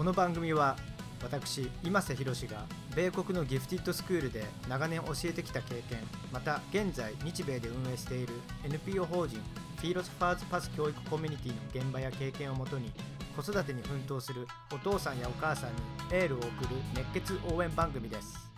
[0.00, 0.78] この番組は
[1.22, 2.64] 私今瀬宏が
[2.96, 5.98] 米国のギフティッドスクールで長年教えてきた経験
[6.32, 8.32] また現在日米で運営している
[8.64, 9.38] NPO 法人
[9.76, 12.90] フィーロスファーズパス教育コミュニティの現場や経験をもとに
[13.36, 15.76] 子育てに奮闘するお父さんやお母さんに
[16.12, 16.48] エールを送る
[16.94, 18.50] 熱血応援番組です。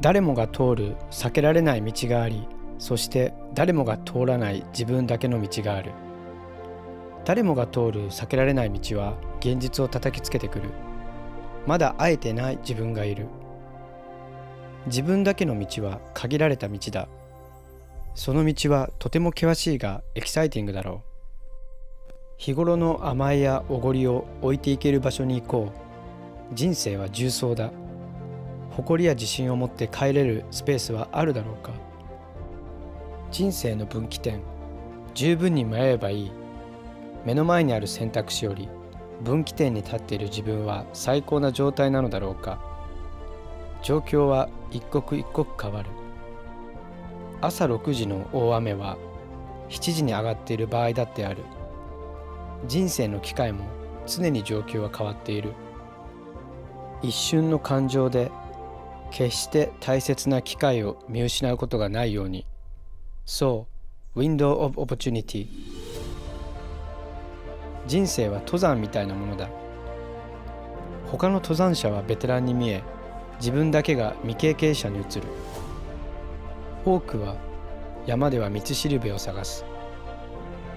[0.00, 2.46] 誰もが通る避けられない道があり
[2.78, 5.92] そして誰もが通らない自分だけの道がある。
[7.24, 10.70] 誰もが通る避けられない道は現実を叩きつけてくる。
[11.66, 13.26] まだ会えてない自分がいる。
[14.86, 17.08] 自分だけの道は限られた道だ。
[18.14, 21.16] その道はとても険しいがエキサイティングだろう。
[22.36, 26.54] 日頃の甘えやおごりを置いていける場所に行こう。
[26.54, 27.72] 人生は重曹だ。
[28.70, 31.72] 誇りや自信を持って帰れるスペースはあるだろうか。
[33.30, 34.40] 人生の分岐点
[35.14, 36.32] 十分に迷えばいい。
[37.24, 38.68] 目の前にある選択肢より
[39.22, 42.60] 分岐点に立っている自分は最高な状態なのだろうか。
[43.82, 45.90] 状況は一刻一刻変わる。
[47.40, 48.96] 朝6時の大雨は
[49.68, 51.42] 7時に上がっている場合だってある。
[52.68, 53.64] 人生の機会も
[54.06, 55.52] 常に状況は変わっている。
[57.02, 58.30] 一瞬の感情で
[59.10, 62.46] 決して大切な機会を見失うことがないように
[63.28, 63.66] そ
[64.14, 65.48] う Window of Opportunity
[67.88, 69.48] 人生は登山みたいなものだ。
[71.10, 72.82] 他の登山者はベテランに見え
[73.38, 75.22] 自分だけが未経験者に移る。
[76.84, 77.34] 多くは
[78.06, 79.64] 山では道しるべを探す。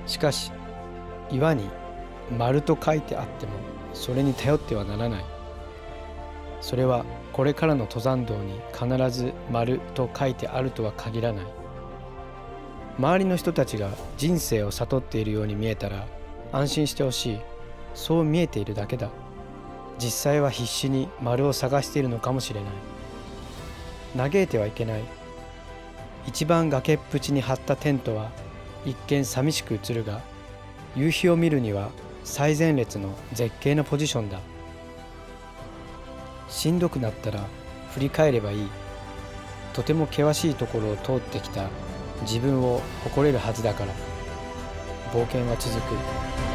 [0.07, 0.51] しかし
[1.29, 1.69] 岩に
[2.35, 3.51] 丸と書いてあっても
[3.93, 5.25] それに頼ってはならない。
[6.61, 11.58] それはこれからの登山道に必ず丸と書いてあるとは限らない。
[12.99, 16.05] 周りの人たちが人生を悟っているように見えたら
[16.51, 17.39] 安心してほしい。
[17.95, 19.09] そう見えているだけだ。
[19.97, 24.31] 実際は必死に丸を探しているのかもしれない。
[24.31, 25.03] 嘆いてはいけない。
[26.27, 28.31] 一番崖っぷちに張ったテントは
[28.85, 30.19] 一見寂しく映るが
[30.97, 31.91] 夕日を見るには
[32.25, 34.41] 最前列の絶景のポジションだ。
[36.49, 37.45] しんどくなったら
[37.93, 38.67] 振り返ればいい。
[39.71, 41.69] とても険しいところを通ってきた。
[42.21, 43.93] 自分を誇れるはずだから。
[45.13, 46.48] 冒険は続く。